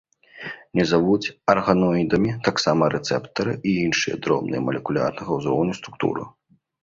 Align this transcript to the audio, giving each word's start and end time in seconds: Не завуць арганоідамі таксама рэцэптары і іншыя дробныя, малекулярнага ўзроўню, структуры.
Не 0.77 0.85
завуць 0.91 1.31
арганоідамі 1.53 2.31
таксама 2.47 2.83
рэцэптары 2.95 3.53
і 3.71 3.75
іншыя 3.85 4.15
дробныя, 4.23 4.61
малекулярнага 4.69 5.31
ўзроўню, 5.41 5.73
структуры. 5.81 6.21